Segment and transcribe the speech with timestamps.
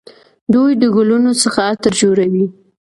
[0.53, 2.45] دوی د ګلونو څخه عطر جوړوي.